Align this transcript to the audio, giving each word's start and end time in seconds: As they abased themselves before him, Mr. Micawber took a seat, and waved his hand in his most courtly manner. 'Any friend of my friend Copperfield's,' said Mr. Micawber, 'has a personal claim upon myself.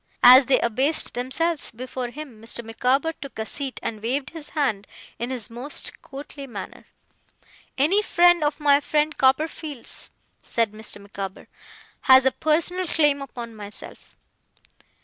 As 0.23 0.47
they 0.47 0.59
abased 0.61 1.13
themselves 1.13 1.69
before 1.69 2.07
him, 2.09 2.41
Mr. 2.41 2.63
Micawber 2.65 3.13
took 3.13 3.37
a 3.37 3.45
seat, 3.45 3.79
and 3.83 4.01
waved 4.01 4.31
his 4.31 4.49
hand 4.57 4.87
in 5.19 5.29
his 5.29 5.51
most 5.51 6.01
courtly 6.01 6.47
manner. 6.47 6.87
'Any 7.77 8.01
friend 8.01 8.43
of 8.43 8.59
my 8.59 8.79
friend 8.79 9.15
Copperfield's,' 9.15 10.09
said 10.41 10.71
Mr. 10.71 10.99
Micawber, 10.99 11.47
'has 11.99 12.25
a 12.25 12.31
personal 12.31 12.87
claim 12.87 13.21
upon 13.21 13.55
myself. 13.55 14.15